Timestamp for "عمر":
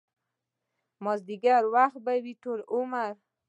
2.75-3.11